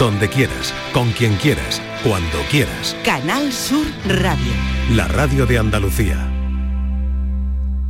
[0.00, 2.96] donde quieras, con quien quieras, cuando quieras.
[3.04, 4.52] Canal Sur Radio.
[4.92, 6.16] La radio de Andalucía.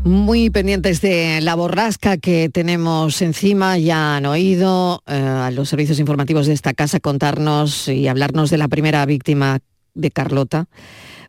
[0.02, 6.00] Muy pendientes de la borrasca que tenemos encima, ya han oído eh, a los servicios
[6.00, 9.60] informativos de esta casa contarnos y hablarnos de la primera víctima
[9.94, 10.66] de Carlota,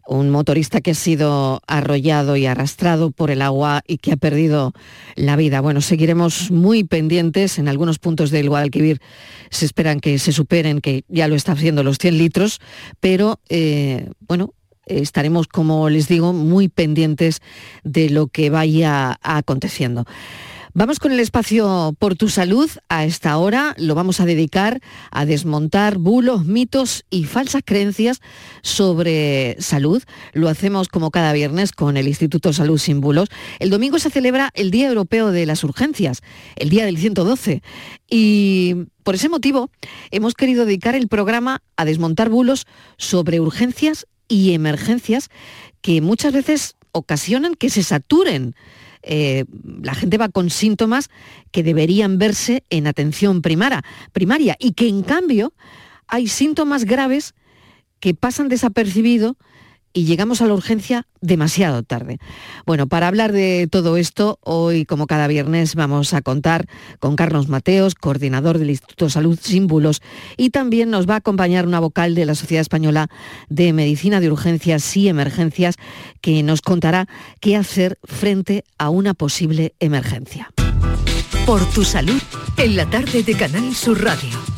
[0.07, 4.73] un motorista que ha sido arrollado y arrastrado por el agua y que ha perdido
[5.15, 5.61] la vida.
[5.61, 7.59] Bueno, seguiremos muy pendientes.
[7.59, 9.01] En algunos puntos del Guadalquivir
[9.49, 12.59] se esperan que se superen, que ya lo está haciendo los 100 litros,
[12.99, 14.53] pero eh, bueno,
[14.85, 17.41] estaremos, como les digo, muy pendientes
[17.83, 20.05] de lo que vaya aconteciendo.
[20.73, 22.69] Vamos con el espacio Por tu Salud.
[22.87, 24.79] A esta hora lo vamos a dedicar
[25.11, 28.21] a desmontar bulos, mitos y falsas creencias
[28.61, 30.01] sobre salud.
[30.31, 33.27] Lo hacemos como cada viernes con el Instituto Salud Sin Bulos.
[33.59, 36.21] El domingo se celebra el Día Europeo de las Urgencias,
[36.55, 37.61] el Día del 112.
[38.09, 39.71] Y por ese motivo
[40.09, 42.65] hemos querido dedicar el programa a desmontar bulos
[42.97, 45.27] sobre urgencias y emergencias
[45.81, 48.55] que muchas veces ocasionan que se saturen.
[49.03, 49.45] Eh,
[49.81, 51.09] la gente va con síntomas
[51.51, 55.53] que deberían verse en atención primaria, primaria y que en cambio
[56.07, 57.33] hay síntomas graves
[57.99, 59.35] que pasan desapercibidos
[59.93, 62.19] y llegamos a la urgencia demasiado tarde.
[62.65, 66.67] Bueno, para hablar de todo esto, hoy, como cada viernes, vamos a contar
[66.99, 70.01] con Carlos Mateos, coordinador del Instituto Salud Símbolos,
[70.37, 73.07] y también nos va a acompañar una vocal de la Sociedad Española
[73.49, 75.75] de Medicina de Urgencias y Emergencias,
[76.21, 77.07] que nos contará
[77.39, 80.51] qué hacer frente a una posible emergencia.
[81.45, 82.21] Por tu salud,
[82.57, 84.50] en la tarde de Canal Sur Radio.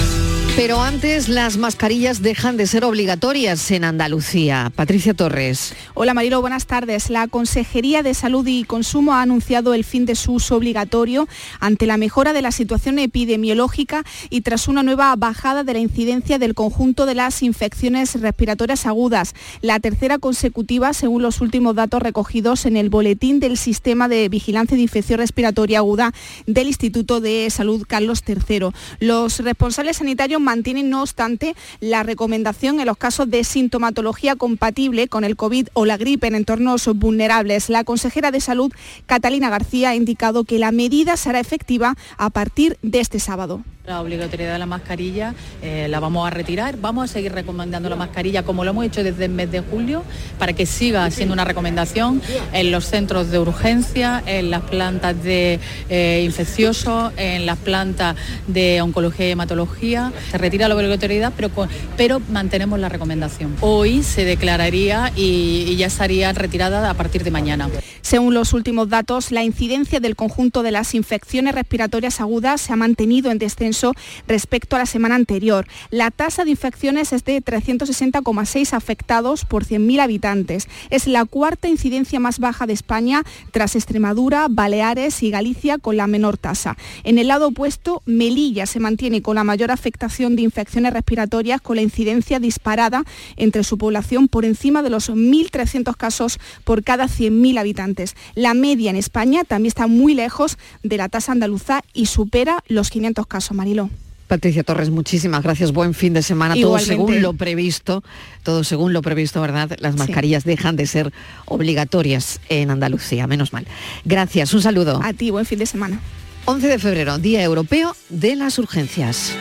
[0.55, 4.71] Pero antes las mascarillas dejan de ser obligatorias en Andalucía.
[4.75, 5.73] Patricia Torres.
[5.95, 7.09] Hola Marilo, buenas tardes.
[7.09, 11.27] La Consejería de Salud y Consumo ha anunciado el fin de su uso obligatorio
[11.59, 16.37] ante la mejora de la situación epidemiológica y tras una nueva bajada de la incidencia
[16.37, 22.67] del conjunto de las infecciones respiratorias agudas, la tercera consecutiva según los últimos datos recogidos
[22.67, 26.13] en el boletín del Sistema de Vigilancia de Infección Respiratoria Aguda
[26.45, 28.67] del Instituto de Salud Carlos III.
[28.99, 35.23] Los responsables sanitarios mantienen, no obstante, la recomendación en los casos de sintomatología compatible con
[35.23, 37.70] el COVID o la gripe en entornos vulnerables.
[37.70, 38.71] La consejera de Salud,
[39.05, 43.64] Catalina García, ha indicado que la medida será efectiva a partir de este sábado.
[43.86, 47.98] La obligatoriedad de la mascarilla eh, la vamos a retirar, vamos a seguir recomendando la
[47.98, 50.05] mascarilla como lo hemos hecho desde el mes de julio
[50.39, 52.21] para que siga siendo una recomendación
[52.54, 58.15] en los centros de urgencia, en las plantas de eh, infecciosos, en las plantas
[58.48, 60.14] de oncología y hematología.
[60.33, 61.52] Se retira la obligatoriedad, pero,
[61.95, 63.55] pero mantenemos la recomendación.
[63.61, 67.70] Hoy se declararía y, y ya estaría retirada a partir de mañana.
[68.02, 72.76] Según los últimos datos, la incidencia del conjunto de las infecciones respiratorias agudas se ha
[72.76, 73.93] mantenido en descenso
[74.27, 75.67] respecto a la semana anterior.
[75.92, 80.67] La tasa de infecciones es de 360,6 afectados por 100.000 habitantes.
[80.89, 86.08] Es la cuarta incidencia más baja de España tras Extremadura, Baleares y Galicia con la
[86.08, 86.76] menor tasa.
[87.04, 91.76] En el lado opuesto, Melilla se mantiene con la mayor afectación de infecciones respiratorias con
[91.76, 93.04] la incidencia disparada
[93.36, 98.16] entre su población por encima de los 1.300 casos por cada 100.000 habitantes.
[98.36, 102.89] La media en España también está muy lejos de la tasa andaluza y supera los
[102.89, 103.56] 500 casos.
[103.56, 103.89] Marilo.
[104.28, 105.72] Patricia Torres, muchísimas gracias.
[105.73, 106.58] Buen fin de semana.
[106.58, 106.95] Igualmente.
[106.95, 108.04] Todo según lo previsto,
[108.42, 109.76] todo según lo previsto, ¿verdad?
[109.80, 111.14] Las mascarillas dejan de ser
[111.45, 113.67] obligatorias en Andalucía, menos mal.
[114.05, 115.00] Gracias, un saludo.
[115.04, 116.00] A ti, buen fin de semana.
[116.45, 119.34] 11 de febrero, Día Europeo de las Urgencias.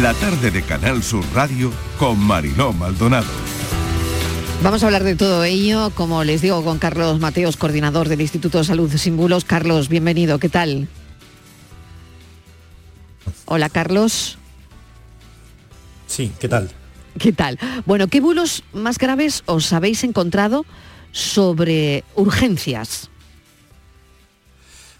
[0.00, 3.26] La tarde de Canal Sur Radio con Mariló Maldonado.
[4.62, 8.56] Vamos a hablar de todo ello, como les digo, con Carlos Mateos, coordinador del Instituto
[8.56, 9.44] de Salud Sin Bulos.
[9.44, 10.88] Carlos, bienvenido, ¿qué tal?
[13.44, 14.38] Hola, Carlos.
[16.06, 16.70] Sí, ¿qué tal?
[17.18, 17.58] ¿Qué tal?
[17.84, 20.64] Bueno, ¿qué bulos más graves os habéis encontrado
[21.10, 23.10] sobre urgencias?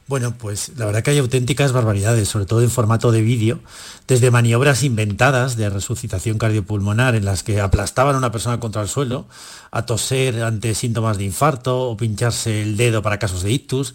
[0.08, 3.60] Bueno, pues la verdad que hay auténticas barbaridades, sobre todo en formato de vídeo,
[4.08, 8.88] desde maniobras inventadas de resucitación cardiopulmonar en las que aplastaban a una persona contra el
[8.88, 9.26] suelo,
[9.70, 13.94] a toser ante síntomas de infarto o pincharse el dedo para casos de ictus.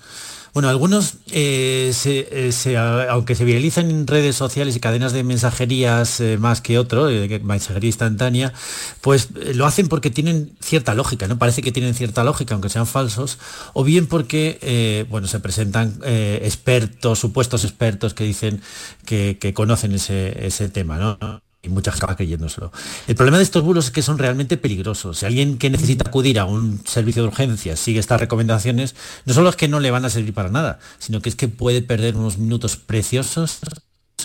[0.54, 2.78] Bueno, algunos, eh, eh,
[3.10, 7.40] aunque se viralizan en redes sociales y cadenas de mensajerías eh, más que otro, eh,
[7.44, 8.54] mensajería instantánea,
[9.02, 11.38] pues lo hacen porque tienen cierta lógica, ¿no?
[11.38, 13.38] Parece que tienen cierta lógica, aunque sean falsos,
[13.74, 18.62] o bien porque, bueno, se presentan expertos, supuestos expertos que dicen
[19.06, 21.47] que, que conocen ese, ese tema, ¿no?
[21.62, 22.72] Y muchas acaba creyéndoselo.
[23.08, 25.20] El problema de estos bulos es que son realmente peligrosos.
[25.20, 28.96] Si alguien que necesita acudir a un servicio de urgencias sigue estas recomendaciones,
[29.26, 31.48] no solo es que no le van a servir para nada, sino que es que
[31.48, 33.60] puede perder unos minutos preciosos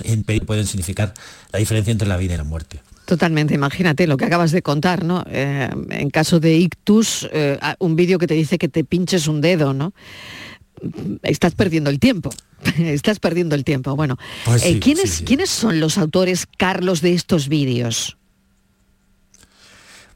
[0.04, 1.12] en pueden significar
[1.52, 2.80] la diferencia entre la vida y la muerte.
[3.04, 5.24] Totalmente, imagínate lo que acabas de contar, ¿no?
[5.28, 9.40] Eh, en caso de ictus, eh, un vídeo que te dice que te pinches un
[9.40, 9.92] dedo, ¿no?
[11.22, 12.30] Estás perdiendo el tiempo.
[12.78, 13.94] Estás perdiendo el tiempo.
[13.96, 18.16] Bueno, pues eh, ¿quiénes, ¿quiénes son los autores, Carlos, de estos vídeos?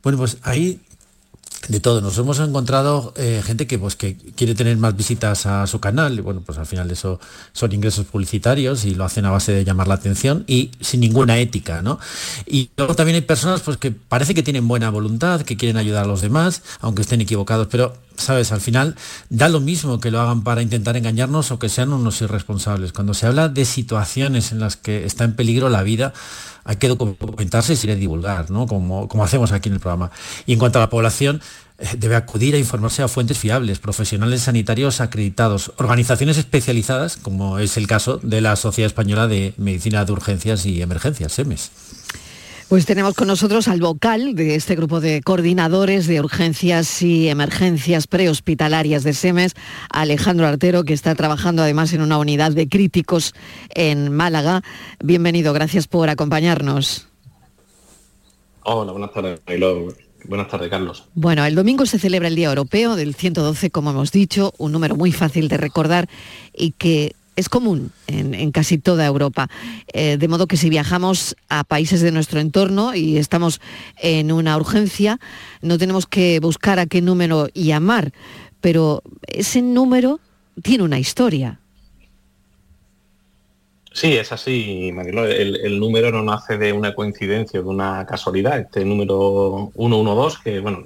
[0.03, 0.81] Bueno, pues ahí
[1.69, 2.01] de todo.
[2.01, 6.19] Nos hemos encontrado eh, gente que, pues, que quiere tener más visitas a su canal
[6.19, 7.19] y bueno, pues al final eso
[7.53, 11.39] son ingresos publicitarios y lo hacen a base de llamar la atención y sin ninguna
[11.39, 11.99] ética, ¿no?
[12.47, 16.05] Y luego también hay personas pues, que parece que tienen buena voluntad, que quieren ayudar
[16.05, 18.97] a los demás, aunque estén equivocados, pero sabes, al final
[19.31, 22.93] da lo mismo que lo hagan para intentar engañarnos o que sean unos irresponsables.
[22.93, 26.13] Cuando se habla de situaciones en las que está en peligro la vida,
[26.65, 28.67] hay que documentarse y divulgar, ¿no?
[28.67, 30.11] Como, como hacemos aquí en el programa.
[30.47, 31.41] Y en cuanto a la población,
[31.79, 37.77] eh, debe acudir a informarse a fuentes fiables, profesionales sanitarios acreditados, organizaciones especializadas, como es
[37.77, 41.71] el caso de la Sociedad Española de Medicina de Urgencias y Emergencias, SEMES.
[42.69, 48.09] Pues tenemos con nosotros al vocal de este grupo de coordinadores de urgencias y emergencias
[48.09, 49.55] prehospitalarias de SEMES,
[49.89, 53.35] Alejandro Artero, que está trabajando además en una unidad de críticos
[53.71, 54.63] en Málaga.
[54.99, 57.07] Bienvenido, gracias por acompañarnos.
[58.65, 59.41] Hola, buenas tardes.
[60.25, 61.05] Buenas tardes, Carlos.
[61.15, 64.97] Bueno, el domingo se celebra el Día Europeo del 112, como hemos dicho, un número
[64.97, 66.09] muy fácil de recordar
[66.53, 69.49] y que es común en, casi toda Europa.
[69.93, 73.61] Eh, de modo que si viajamos a países de nuestro entorno y estamos
[74.01, 75.21] en una urgencia,
[75.63, 78.13] no tenemos que buscar a qué número llamar,
[78.61, 80.21] pero ese número
[80.63, 81.61] tiene una historia.
[83.93, 85.25] Sí, es así, Marilo.
[85.25, 88.59] El, número no nace de una coincidencia, de una casualidad.
[88.59, 90.85] Este número 112, que bueno,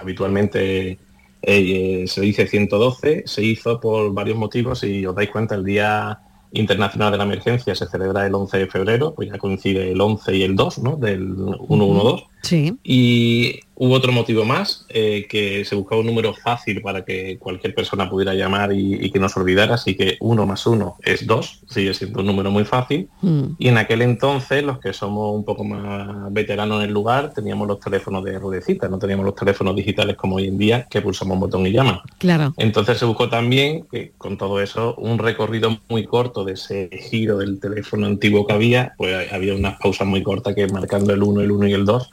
[0.00, 0.98] habitualmente
[1.42, 6.20] eh, se dice 112, se hizo por varios motivos y os dais cuenta, el Día
[6.52, 10.36] Internacional de la Emergencia se celebra el 11 de febrero, pues ya coincide el 11
[10.36, 10.96] y el 2, ¿no?
[10.96, 11.34] Del
[11.68, 12.24] 112.
[12.42, 12.76] Sí.
[12.82, 17.74] Y Hubo otro motivo más, eh, que se buscaba un número fácil para que cualquier
[17.74, 21.62] persona pudiera llamar y, que no se olvidara, así que uno más uno es dos,
[21.66, 23.08] sigue siendo un número muy fácil.
[23.22, 23.44] Mm.
[23.58, 27.66] Y en aquel entonces, los que somos un poco más veteranos en el lugar, teníamos
[27.66, 31.36] los teléfonos de ruedecita, no teníamos los teléfonos digitales como hoy en día, que pulsamos
[31.36, 32.02] un botón y llama.
[32.18, 32.52] Claro.
[32.58, 37.38] Entonces se buscó también, que con todo eso, un recorrido muy corto de ese giro
[37.38, 41.40] del teléfono antiguo que había, pues había unas pausas muy cortas que marcando el 1,
[41.40, 42.10] el 1 y el 2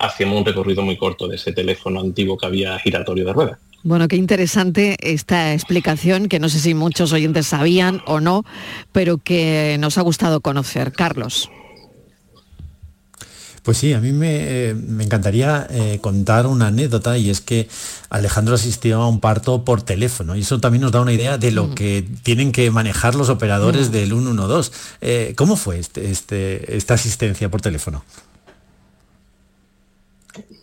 [0.00, 3.58] hacíamos un recorrido muy corto de ese teléfono antiguo que había giratorio de ruedas.
[3.82, 8.44] Bueno, qué interesante esta explicación que no sé si muchos oyentes sabían o no,
[8.92, 10.92] pero que nos ha gustado conocer.
[10.92, 11.50] Carlos.
[13.62, 17.68] Pues sí, a mí me, eh, encantaría eh, contar una anécdota y es que
[18.08, 21.50] Alejandro asistió a un parto por teléfono y eso también nos da una idea de
[21.50, 21.74] lo mm.
[21.74, 23.92] que tienen que manejar los operadores mm.
[23.92, 24.72] del 112.
[25.02, 28.02] Eh, ¿Cómo fue este, este, esta asistencia por teléfono?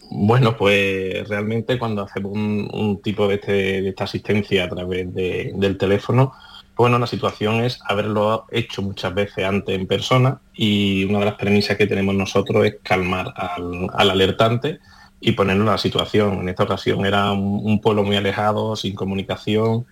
[0.10, 6.34] Bueno, pues realmente cuando hacemos un, tipo este, de, esta asistencia a través del teléfono,
[6.78, 11.34] bueno, la situación es haberlo hecho muchas veces antes en persona y una de las
[11.34, 14.80] premisas que tenemos nosotros es calmar al, alertante
[15.20, 16.42] y ponerlo en la situación.
[16.42, 19.88] En esta ocasión era un, pueblo muy alejado, sin comunicación,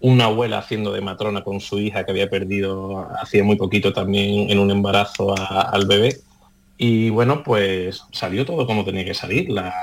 [0.00, 4.50] una abuela haciendo de matrona con su hija que había perdido hacía muy poquito también
[4.50, 6.16] en un embarazo al bebé
[6.82, 9.50] y bueno, pues salió todo como tenía que salir.
[9.50, 9.74] La,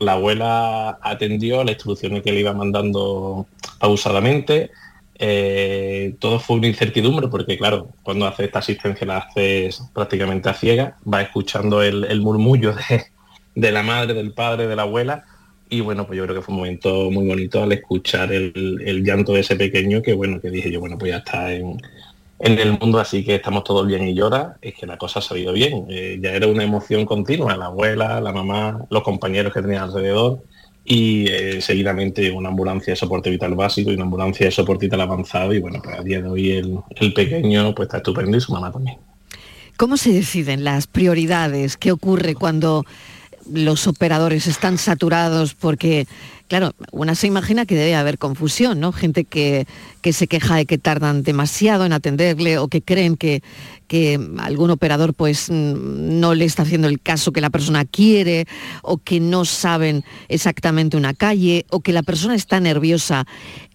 [0.00, 3.46] abuela atendió las instrucciones que le iba mandando
[3.78, 4.72] pausadamente.
[5.20, 10.54] Eh, todo fue una incertidumbre porque claro, cuando haces esta asistencia la haces prácticamente a
[10.54, 12.74] ciega, va escuchando el, murmullo
[13.54, 15.24] de, la madre, del padre, de la abuela.
[15.70, 19.04] Y bueno, pues yo creo que fue un momento muy bonito al escuchar el, el
[19.04, 21.78] llanto de ese pequeño que bueno, que dije yo, bueno, pues ya está en,
[22.42, 25.22] en el mundo, así que estamos todos bien y llora, es que la cosa ha
[25.22, 25.86] salido bien.
[25.88, 30.42] Eh, ya era una emoción continua, la abuela, la mamá, los compañeros que tenía alrededor
[30.84, 35.02] y eh, seguidamente una ambulancia de soporte vital básico y una ambulancia de soporte vital
[35.02, 38.40] avanzado y bueno, pues a día de hoy el, el pequeño pues está estupendo y
[38.40, 38.98] su mamá también.
[39.76, 41.76] ¿Cómo se deciden las prioridades?
[41.76, 42.84] ¿Qué ocurre cuando
[43.50, 46.06] los operadores están saturados porque
[46.52, 48.92] claro, una se imagina que debe haber confusión, ¿no?
[48.92, 49.66] Gente que,
[50.12, 53.42] se queja de que tardan demasiado en atenderle o que creen que,
[53.88, 58.46] que algún operador pues mm, no le está haciendo el caso que la persona quiere
[58.82, 63.24] o que no saben exactamente una calle o que la persona está nerviosa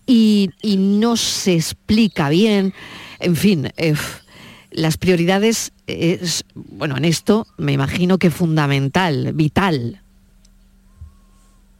[0.05, 2.75] y, no se explica bien.
[3.19, 3.95] En fin, eh,
[4.71, 10.01] las prioridades es, bueno, en esto me imagino que fundamental, vital.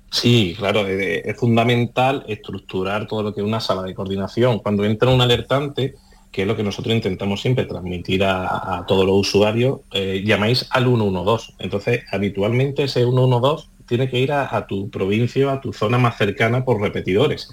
[0.10, 4.60] Sí, claro, es fundamental estructurar todo lo que es una sala de coordinación.
[4.60, 5.96] Cuando entra un alertante,
[6.32, 10.86] que es lo que nosotros intentamos siempre transmitir a, todos los usuarios, eh, llamáis al
[10.86, 11.54] 112.
[11.60, 16.64] Entonces, habitualmente ese 112 tiene que ir a, tu provincia, a tu zona más cercana
[16.64, 17.50] por repetidores.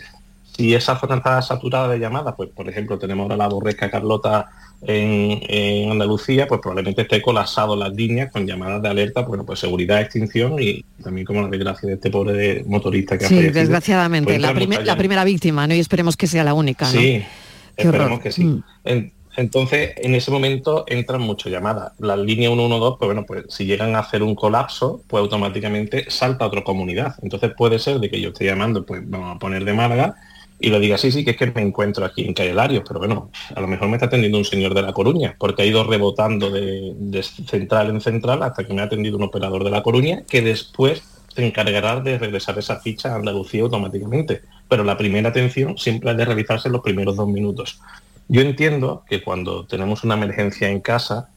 [0.57, 4.51] Si esa zona está saturada de llamadas, pues por ejemplo tenemos ahora la borresca Carlota
[4.83, 10.01] en, Andalucía, pues probablemente esté colapsado las líneas con llamadas de alerta, bueno, pues seguridad,
[10.01, 14.43] extinción y también como la desgracia de este pobre motorista que sí, desgraciadamente, pues
[14.87, 15.75] la, primera víctima, ¿no?
[15.75, 17.23] Y esperemos que sea la única, Sí,
[17.77, 18.45] esperemos que sí.
[18.45, 18.63] Mm.
[19.37, 21.93] entonces, en ese momento entran muchas llamadas.
[21.99, 26.45] Las líneas 112, pues bueno, pues si llegan a hacer un colapso, pues automáticamente salta
[26.45, 27.15] a otra comunidad.
[27.23, 30.17] Entonces puede ser de que yo esté llamando, pues vamos a poner de Málaga,
[30.61, 32.55] y lo diga, sí, sí, que es que me encuentro aquí en Calle
[32.87, 35.67] pero bueno, a lo mejor me está atendiendo un señor de La Coruña, porque ha
[35.67, 39.83] ido rebotando de, central en central hasta que me ha atendido un operador de La
[39.83, 41.03] Coruña, que después
[41.35, 44.43] se encargará de regresar esa ficha a Andalucía automáticamente.
[44.69, 47.81] Pero la primera atención siempre ha de realizarse en los primeros dos minutos.
[48.29, 51.29] Yo entiendo que cuando tenemos una emergencia en casa,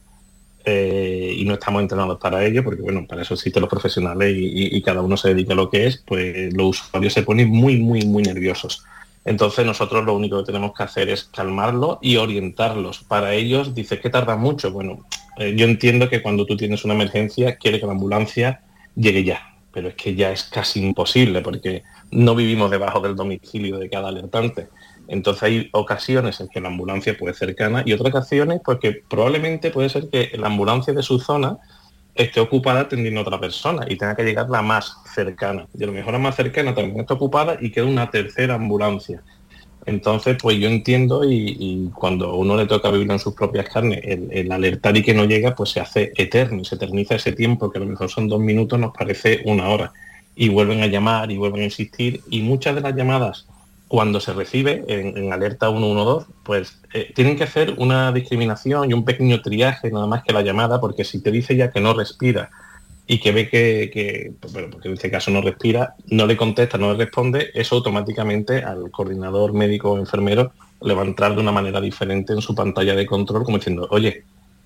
[0.64, 4.76] eh, y no estamos entrenados para ello, porque bueno, para eso existen los profesionales y,
[4.76, 7.78] y, cada uno se dedica a lo que es, pues los usuarios se ponen muy,
[7.78, 8.84] muy, muy nerviosos.
[9.28, 13.04] Entonces nosotros lo único que tenemos que hacer es calmarlo y orientarlos.
[13.04, 14.72] Para ellos dice que tarda mucho.
[14.72, 15.04] Bueno,
[15.36, 18.62] eh, yo entiendo que cuando tú tienes una emergencia quiere que la ambulancia
[18.96, 23.76] llegue ya, pero es que ya es casi imposible porque no vivimos debajo del domicilio
[23.76, 24.68] de cada alertante.
[25.08, 29.70] Entonces hay ocasiones en que la ambulancia puede ser cercana y otras ocasiones porque probablemente
[29.70, 31.58] puede ser que la ambulancia de su zona
[32.22, 35.66] esté ocupada atendiendo a otra persona y tenga que llegar la más cercana.
[35.78, 39.22] Y a lo mejor la más cercana también está ocupada y queda una tercera ambulancia.
[39.86, 44.52] Entonces, pues yo entiendo y, cuando uno le toca vivir en sus propias carnes, el,
[44.52, 47.78] alertar y que no llega, pues se hace eterno y se eterniza ese tiempo, que
[47.78, 49.92] a lo mejor son dos minutos, nos parece una hora.
[50.36, 53.46] Y vuelven a llamar y vuelven a insistir y muchas de las llamadas
[53.88, 59.04] cuando se recibe en, alerta 112, pues eh, tienen que hacer una discriminación y un
[59.04, 62.50] pequeño triaje nada más que la llamada, porque si te dice ya que no respira
[63.06, 66.76] y que ve que, pues, bueno, porque en este caso no respira, no le contesta,
[66.76, 70.52] no le responde, eso automáticamente al coordinador médico o enfermero
[70.82, 73.88] le va a entrar de una manera diferente en su pantalla de control, como diciendo,
[73.90, 74.24] oye,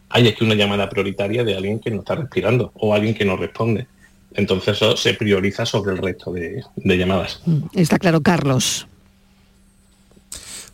[0.09, 3.37] hay aquí una llamada prioritaria de alguien que no está respirando o alguien que no
[3.37, 3.87] responde.
[4.35, 7.41] Entonces eso se prioriza sobre el resto de llamadas.
[7.47, 8.88] Mm, está claro, Carlos.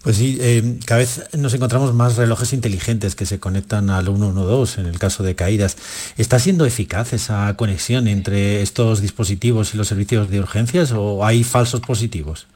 [0.02, 4.80] Pues sí, eh, cada vez nos encontramos más relojes inteligentes que se conectan al 112
[4.80, 5.76] en el caso de caídas.
[6.16, 11.42] ¿Está siendo eficaz esa conexión entre estos dispositivos y los servicios de urgencias o hay
[11.42, 12.46] falsos positivos?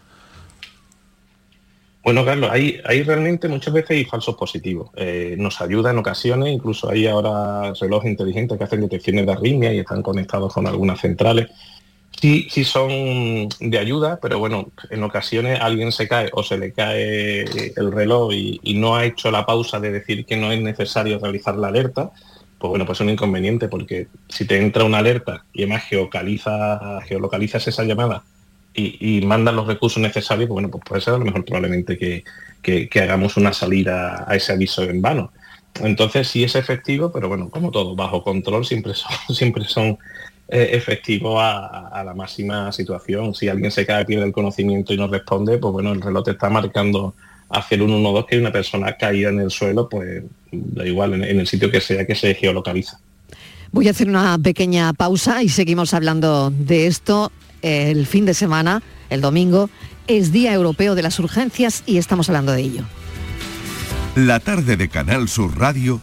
[2.04, 4.90] Bueno, Carlos, hay, realmente muchas veces falsos positivos.
[4.96, 9.72] Eh, nos ayuda en ocasiones, incluso hay ahora relojes inteligentes que hacen detecciones de arritmia
[9.72, 11.48] y están conectados con algunas centrales
[12.22, 16.70] Sí, sí son de ayuda, pero bueno, en ocasiones alguien se cae o se le
[16.72, 17.40] cae
[17.76, 21.56] el reloj y, no ha hecho la pausa de decir que no es necesario realizar
[21.56, 22.12] la alerta,
[22.60, 27.00] pues bueno, pues es un inconveniente porque si te entra una alerta y además geocaliza,
[27.08, 28.22] geolocalizas esa llamada
[28.72, 31.98] y, y mandas los recursos necesarios, pues bueno, pues puede ser a lo mejor probablemente
[31.98, 32.22] que,
[32.62, 35.32] que hagamos una salida a ese aviso en vano.
[35.80, 39.98] Entonces sí es efectivo, pero bueno, como todo, bajo control siempre son, siempre son
[40.52, 43.34] efectivo a, la máxima situación.
[43.34, 46.30] Si alguien se cae, pierde el conocimiento y no responde, pues bueno, el reloj te
[46.32, 47.14] está marcando
[47.48, 51.40] hacia el 112 que hay una persona caída en el suelo, pues da igual, en,
[51.40, 52.98] el sitio que sea que se geolocaliza.
[53.70, 57.32] Voy a hacer una pequeña pausa y seguimos hablando de esto.
[57.62, 59.70] El fin de semana, el domingo,
[60.06, 62.84] es Día Europeo de las Urgencias y estamos hablando de ello.
[64.16, 66.02] La tarde de Canal Sur Radio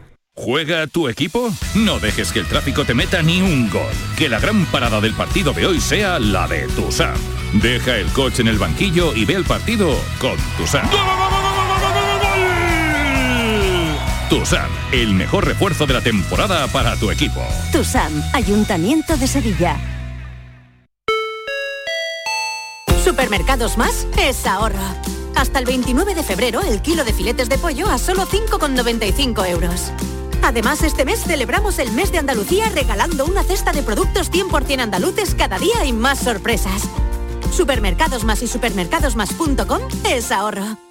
[0.35, 1.51] ¿Juega tu equipo?
[1.75, 3.91] No dejes que el tráfico te meta ni un gol.
[4.17, 7.15] Que la gran parada del partido de hoy sea la de Tusam.
[7.61, 10.89] Deja el coche en el banquillo y ve el partido con Tusam.
[14.29, 17.41] Tusam, el mejor refuerzo de la temporada para tu equipo.
[17.73, 19.77] Tusam, Ayuntamiento de Sevilla.
[23.03, 24.79] Supermercados Más es ahorro.
[25.35, 29.91] Hasta el 29 de febrero el kilo de filetes de pollo a solo 5,95 euros.
[30.43, 35.35] Además, este mes celebramos el mes de Andalucía regalando una cesta de productos 100% andaluces
[35.35, 36.83] cada día y más sorpresas.
[37.51, 40.90] Supermercados más y supermercadosmás.com es ahorro.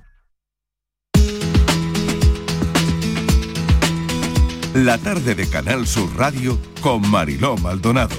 [4.73, 8.15] La tarde de Canal Sur Radio con Mariló Maldonado.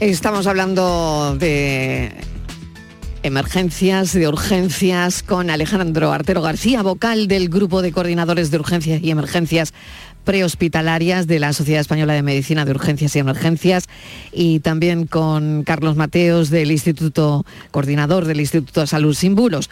[0.00, 2.12] Estamos hablando de
[3.22, 9.10] emergencias, de urgencias con Alejandro Artero García, vocal del Grupo de Coordinadores de Urgencias y
[9.10, 9.72] Emergencias
[10.24, 13.86] prehospitalarias de la Sociedad Española de Medicina de Urgencias y Emergencias
[14.30, 19.70] y también con Carlos Mateos del Instituto Coordinador del Instituto de Salud Sin Bulos.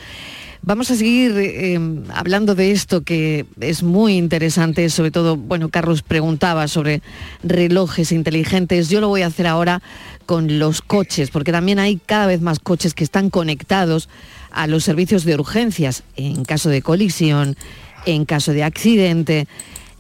[0.67, 1.79] Vamos a seguir eh,
[2.13, 7.03] hablando de esto que es muy interesante, sobre todo, bueno, Carlos preguntaba sobre
[7.45, 8.89] relojes inteligentes.
[8.89, 9.81] Yo lo voy a hacer ahora
[10.27, 14.09] con los coches, porque también hay cada vez más coches que están conectados
[14.51, 17.57] a los servicios de urgencias en caso de colisión,
[18.05, 19.47] en caso de accidente.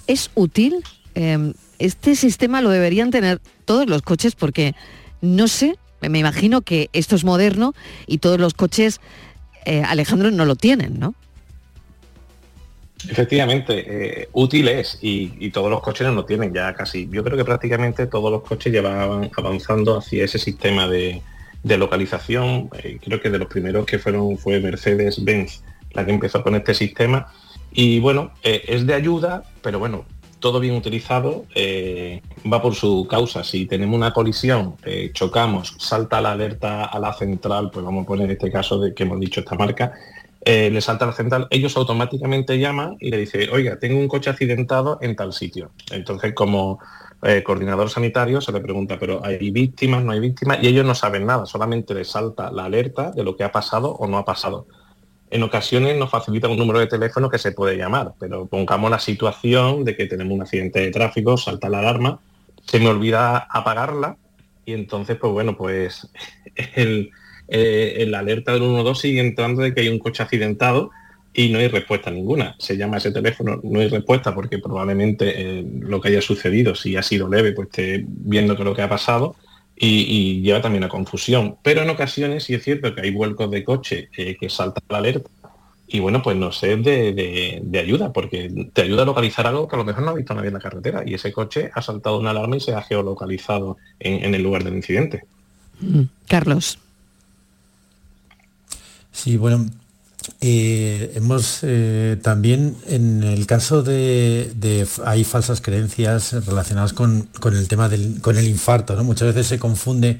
[0.08, 0.82] ¿Es útil?
[1.14, 4.74] Eh, este sistema lo deberían tener todos los coches porque
[5.20, 7.72] no sé, me imagino que esto es moderno
[8.08, 9.00] y todos los coches
[9.66, 11.14] eh, Alejandro, no lo tienen, ¿no?
[13.08, 17.08] Efectivamente, eh, útil es y, todos los coches no lo tienen ya casi.
[17.10, 21.20] Yo creo que prácticamente todos los coches llevaban avanzando hacia ese sistema de,
[21.64, 22.70] localización.
[22.82, 26.72] Eh, creo que de los primeros que fueron fue Mercedes-Benz la que empezó con este
[26.72, 27.32] sistema.
[27.72, 30.06] Y bueno, es de ayuda, pero bueno,
[30.40, 31.44] todo bien utilizado
[32.50, 33.42] va por su causa.
[33.44, 34.76] Si tenemos una colisión,
[35.12, 39.02] chocamos, salta la alerta a la central, pues vamos a poner este caso de que
[39.04, 39.92] hemos dicho esta marca,
[40.48, 44.06] eh, le salta a la central, ellos automáticamente llaman y le dicen, oiga, tengo un
[44.06, 45.72] coche accidentado en tal sitio.
[45.90, 46.78] Entonces, como
[47.24, 50.58] eh, coordinador sanitario se le pregunta, pero ¿hay víctimas, no hay víctimas?
[50.62, 53.90] Y ellos no saben nada, solamente les salta la alerta de lo que ha pasado
[53.90, 54.68] o no ha pasado.
[55.30, 58.98] En ocasiones nos facilita un número de teléfono que se puede llamar, pero pongamos la
[58.98, 62.20] situación de que tenemos un accidente de tráfico, salta la alarma,
[62.64, 64.16] se me olvida apagarla
[64.64, 66.08] y entonces, pues bueno, pues
[66.74, 67.10] el,
[67.48, 70.90] eh, alerta del 112 sigue entrando de que hay un coche accidentado
[71.34, 72.54] y no hay respuesta ninguna.
[72.58, 76.96] Se llama ese teléfono, no hay respuesta porque probablemente eh, lo que haya sucedido, si
[76.96, 79.36] ha sido leve, pues esté viendo que lo que ha pasado
[79.76, 81.56] y, lleva también a confusión.
[81.62, 84.98] Pero en ocasiones sí es cierto que hay vuelcos de coche eh, que salta la
[84.98, 85.30] alerta
[85.88, 89.78] y bueno, pues no sé de, ayuda, porque te ayuda a localizar algo que a
[89.78, 92.30] lo mejor no ha visto nadie en la carretera y ese coche ha saltado una
[92.30, 95.24] alarma y se ha geolocalizado en, el lugar del incidente.
[95.80, 96.78] Mm, Carlos.
[99.12, 99.66] Sí, bueno,
[100.40, 107.88] eh, hemos eh, también en el caso de, hay falsas creencias relacionadas con, el tema
[107.88, 109.04] del con el infarto, ¿no?
[109.04, 110.18] Muchas veces se confunde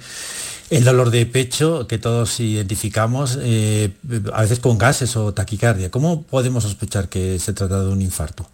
[0.70, 3.90] el dolor de pecho que todos identificamos, eh,
[4.32, 5.90] a veces con gases o taquicardia.
[5.90, 8.46] ¿Cómo podemos sospechar que se trata de un infarto?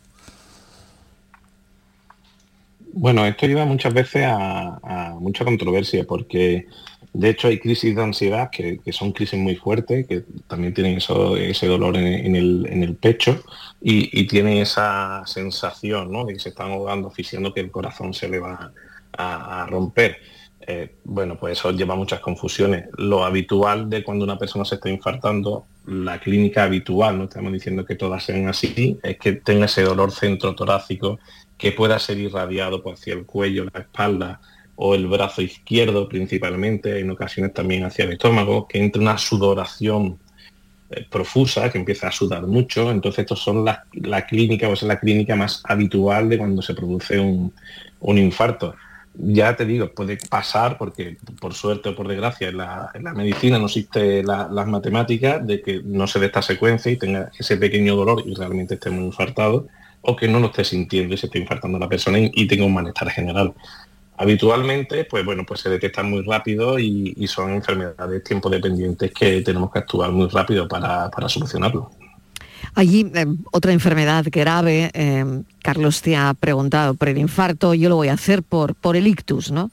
[2.94, 6.66] Bueno, esto lleva muchas veces a, mucha controversia porque
[7.12, 11.66] de hecho hay crisis de ansiedad que, son crisis muy fuertes, que también tienen ese
[11.66, 13.42] dolor en, el, pecho
[13.80, 16.24] y, tienen esa sensación ¿no?
[16.24, 18.72] de que se están ahogando, asfixiando, que el corazón se le va
[19.12, 20.18] a romper.
[20.66, 22.86] Eh, bueno, pues eso lleva muchas confusiones.
[22.96, 27.84] Lo habitual de cuando una persona se está infartando, la clínica habitual, no estamos diciendo
[27.84, 31.18] que todas sean así, es que tenga ese dolor centro torácico
[31.58, 34.40] que pueda ser irradiado hacia el cuello, la espalda
[34.76, 40.18] o el brazo izquierdo principalmente, en ocasiones también hacia el estómago, que entre una sudoración
[40.90, 42.90] eh, profusa, que empieza a sudar mucho.
[42.90, 43.84] Entonces, estos son la,
[44.26, 48.74] clínica, o es la clínica más habitual de cuando se produce un infarto
[49.14, 53.66] ya te digo, puede pasar, porque por suerte o por desgracia en la, medicina no
[53.66, 58.22] existe las matemáticas de que no se dé esta secuencia y tenga ese pequeño dolor
[58.24, 59.66] y realmente esté muy infartado,
[60.00, 62.74] o que no lo esté sintiendo y se esté infartando la persona y, tenga un
[62.74, 63.52] malestar general.
[64.22, 69.72] Habitualmente, pues bueno, pues se detectan muy rápido y, son enfermedades tiempo dependientes que tenemos
[69.72, 71.90] que actuar muy rápido para solucionarlo.
[72.74, 77.96] Allí, eh, otra enfermedad grave, eh, Carlos te ha preguntado por el infarto, yo lo
[77.96, 79.70] voy a hacer por, por el ictus, ¿no?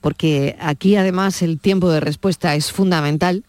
[0.00, 3.44] Porque aquí además el tiempo de respuesta es fundamental.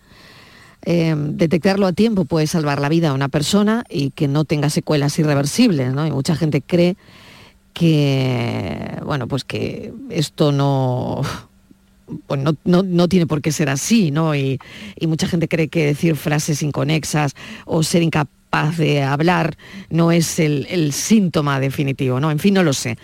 [0.85, 4.69] eh, detectarlo a tiempo puede salvar la vida a una persona y que no tenga
[4.69, 6.05] secuelas irreversibles, ¿no?
[6.05, 6.97] Y mucha gente cree
[7.73, 11.21] que, bueno, pues que esto no,
[12.27, 14.35] pues no, tiene por qué ser así, ¿no?
[14.35, 14.59] Y,
[15.07, 17.33] mucha gente cree que decir frases inconexas
[17.65, 19.57] o ser incapaz de hablar
[19.89, 22.31] no es el, síntoma definitivo, ¿no?
[22.31, 22.97] En fin, no lo sé.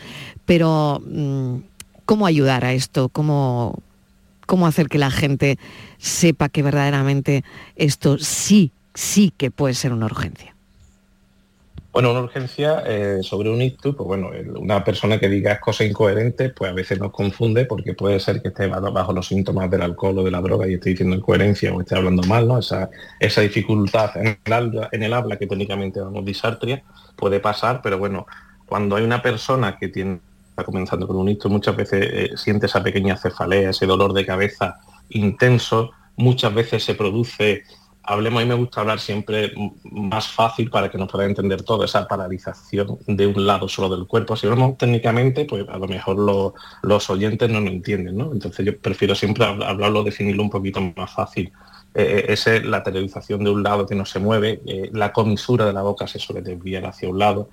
[0.45, 1.58] Pero, mm,
[2.05, 3.10] ¿cómo ayudar a esto?
[3.10, 3.82] ¿Cómo,
[4.45, 5.58] ¿Cómo hacer que la gente
[5.97, 7.43] sepa que verdaderamente
[7.75, 10.55] esto sí, sí que puede ser una urgencia?
[11.99, 16.53] Bueno, una urgencia eh, sobre un ictus, pues bueno, una persona que diga cosas incoherentes,
[16.55, 20.19] pues a veces nos confunde porque puede ser que esté bajo los síntomas del alcohol
[20.19, 22.57] o de la droga y esté diciendo incoherencia o esté hablando mal, ¿no?
[22.57, 26.81] Esa, esa dificultad en el, habla, que técnicamente llamamos disartria
[27.17, 28.25] puede pasar, pero bueno,
[28.65, 32.67] cuando hay una persona que tiene, está comenzando con un ictus, muchas veces eh, siente
[32.67, 37.63] esa pequeña cefalea, ese dolor de cabeza intenso, muchas veces se produce
[38.09, 42.07] hablemos, y me gusta hablar siempre más fácil para que nos pueda entender todo, esa
[42.07, 44.35] paralización de un lado solo del cuerpo.
[44.35, 46.17] Si hablamos técnicamente, pues a lo mejor
[46.81, 48.33] los oyentes no lo entienden, ¿no?
[48.33, 51.51] Entonces yo prefiero siempre hablarlo, definirlo un poquito más fácil.
[51.93, 55.65] Eh, eh, es la lateralización de un lado que no se mueve, eh, la comisura
[55.65, 57.49] de la boca se suele desviar hacia un lado,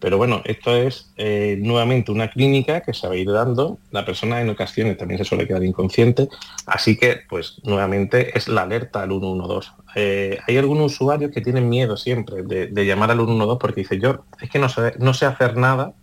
[0.00, 3.78] pero bueno, esto es eh, nuevamente una clínica que se va a ir dando.
[3.90, 6.28] La persona en ocasiones también se suele quedar inconsciente.
[6.66, 9.70] Así que, pues nuevamente es la alerta al 112.
[9.96, 14.24] Eh, hay algunos usuarios que tienen miedo siempre de, llamar al 112 porque dice yo,
[14.40, 15.94] es que no sé, no sé hacer nada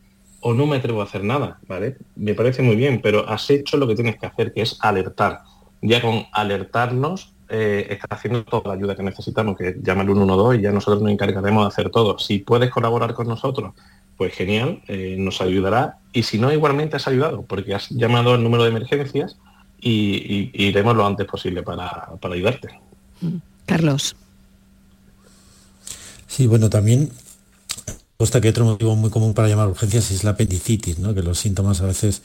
[0.41, 1.97] o no me atrevo a hacer nada, ¿vale?
[2.15, 5.41] Me parece muy bien, pero has hecho lo que tienes que hacer, que es alertar.
[5.81, 10.58] Ya con alertarnos eh, está haciendo toda la ayuda que necesitamos, que llama al 112
[10.58, 12.17] y ya nosotros nos encargaremos de hacer todo.
[12.17, 13.73] Si puedes colaborar con nosotros,
[14.17, 15.99] pues genial, eh, nos ayudará.
[16.13, 19.38] Y si no, igualmente has ayudado, porque has llamado al número de emergencias
[19.79, 22.69] y, iremos lo antes posible para, ayudarte.
[23.65, 24.15] Carlos.
[26.27, 27.12] Sí, bueno, también
[28.17, 31.13] consta que otro motivo muy común para llamar urgencias es la apendicitis, ¿no?
[31.13, 32.21] que los síntomas a veces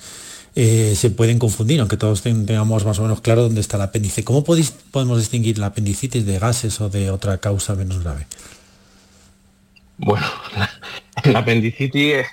[0.56, 4.24] eh, se pueden confundir, aunque todos tengamos más o menos claro dónde está el apéndice.
[4.24, 8.26] ¿Cómo podemos distinguir la apendicitis de gases o de otra causa menos grave?
[9.98, 10.26] Bueno,
[11.24, 12.26] la, apendicitis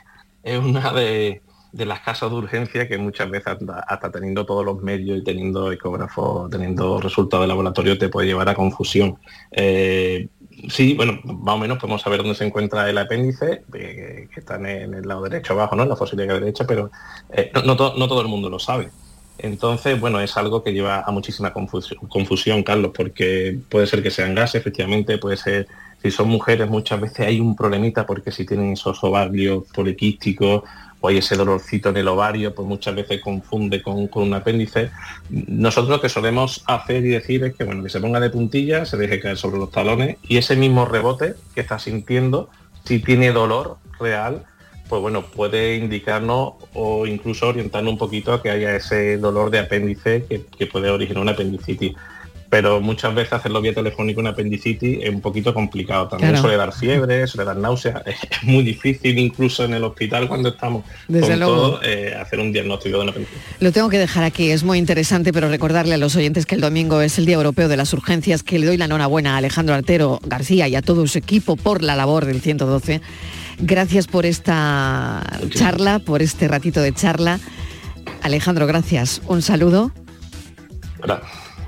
[0.44, 1.42] es, una de,
[1.74, 3.54] las causas de urgencia que muchas veces
[3.88, 8.50] hasta, teniendo todos los medios y teniendo ecógrafos, teniendo resultados de laboratorio te puede llevar
[8.50, 9.18] a confusión.
[9.52, 10.28] Eh,
[10.70, 14.56] Sí, bueno, más o menos podemos saber dónde se encuentra el apéndice, eh, que está
[14.56, 15.84] en el, lado derecho abajo, ¿no?
[15.84, 16.90] En la fosilía derecha, pero
[17.32, 18.90] eh, no, todo el mundo lo sabe.
[19.38, 24.10] Entonces, bueno, es algo que lleva a muchísima confusión, confusión, Carlos, porque puede ser que
[24.10, 25.68] sean gases, efectivamente, puede ser,
[26.02, 30.64] si son mujeres, muchas veces hay un problemita porque si tienen esos ovarios poliquísticos
[31.08, 34.92] hay ese dolorcito en el ovario, pues muchas veces confunde con, un apéndice.
[35.30, 38.90] Nosotros lo que solemos hacer y decir es que, bueno, que se ponga de puntillas,
[38.90, 42.50] se deje caer sobre los talones y ese mismo rebote que está sintiendo,
[42.84, 44.44] si tiene dolor real,
[44.90, 49.60] pues bueno, puede indicarnos o incluso orientarnos un poquito a que haya ese dolor de
[49.60, 51.94] apéndice que, que puede originar una apendicitis
[52.50, 56.08] pero muchas veces hacerlo vía telefónico en apendicitis es un poquito complicado.
[56.08, 58.04] También suele dar fiebre, suele dar náuseas.
[58.08, 62.98] Es muy difícil incluso en el hospital cuando estamos con todo eh, hacer un diagnóstico
[62.98, 63.42] de una apendicitis.
[63.60, 66.62] Lo tengo que dejar aquí, es muy interesante, pero recordarle a los oyentes que el
[66.62, 69.76] domingo es el Día Europeo de las Urgencias, que le doy la enhorabuena a Alejandro
[69.76, 73.02] Artero García y a todo su equipo por la labor del 112.
[73.60, 77.40] Gracias por esta charla, por este ratito de charla.
[78.22, 79.22] Alejandro, gracias.
[79.28, 79.92] Un saludo.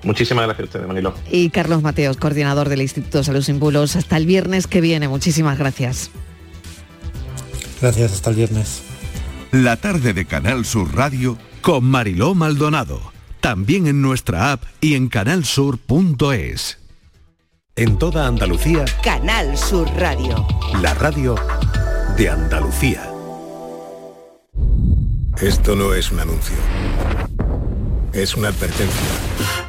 [0.04, 1.14] Muchísimas gracias a ustedes, Manilo.
[1.30, 3.96] Y Carlos Mateos, coordinador del Instituto Salud Sin Bulos.
[3.96, 5.08] Hasta el viernes que viene.
[5.08, 6.12] Muchísimas gracias.
[7.82, 8.82] Gracias, hasta el viernes.
[9.52, 13.12] La tarde de Canal Sur Radio con Mariló Maldonado.
[13.42, 16.78] También en nuestra app y en canalsur.es.
[17.76, 18.86] En toda Andalucía.
[19.02, 20.46] Canal Sur Radio.
[20.82, 21.36] La radio
[22.18, 23.10] de Andalucía.
[25.42, 26.58] Esto no es un anuncio.
[28.12, 29.69] Es una advertencia.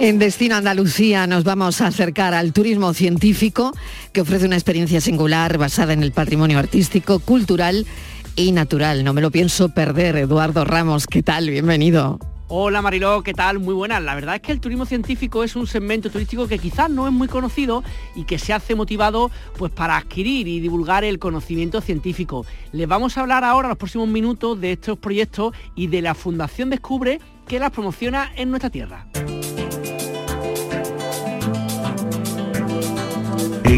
[0.00, 3.72] En Destino Andalucía nos vamos a acercar al turismo científico
[4.12, 7.84] que ofrece una experiencia singular basada en el patrimonio artístico, cultural
[8.36, 9.02] y natural.
[9.02, 10.16] No me lo pienso perder.
[10.16, 11.50] Eduardo Ramos, ¿qué tal?
[11.50, 12.20] Bienvenido.
[12.46, 13.58] Hola Mariló, ¿qué tal?
[13.58, 14.00] Muy buenas.
[14.00, 17.12] La verdad es que el turismo científico es un segmento turístico que quizás no es
[17.12, 17.82] muy conocido
[18.14, 22.46] y que se hace motivado pues para adquirir y divulgar el conocimiento científico.
[22.70, 26.14] Les vamos a hablar ahora en los próximos minutos de estos proyectos y de la
[26.14, 29.06] Fundación Descubre que las promociona en nuestra tierra.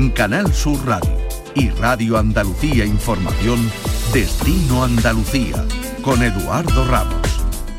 [0.00, 1.14] En Canal Sur Radio
[1.54, 3.70] y Radio Andalucía Información,
[4.14, 5.62] Destino Andalucía,
[6.00, 7.20] con Eduardo Ramos.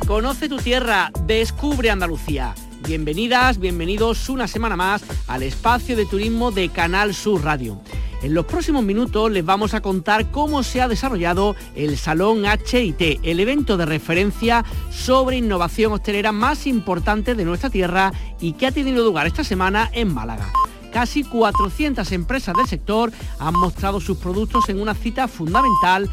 [0.06, 2.54] Conoce tu tierra, descubre Andalucía.
[2.86, 7.82] Bienvenidas, bienvenidos una semana más al espacio de turismo de Canal Sur Radio.
[8.22, 13.20] En los próximos minutos les vamos a contar cómo se ha desarrollado el Salón HIT,
[13.24, 18.72] el evento de referencia sobre innovación hostelera más importante de nuestra tierra y que ha
[18.72, 20.54] tenido lugar esta semana en Málaga.
[20.92, 26.10] Casi 400 empresas del sector han mostrado sus productos en una cita fundamental